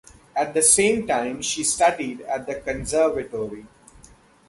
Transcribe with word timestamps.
At 0.35 0.55
the 0.55 0.63
same 0.63 1.05
time 1.05 1.43
she 1.43 1.63
studied 1.63 2.21
at 2.21 2.47
the 2.47 2.55
Conservatoire. 2.55 3.67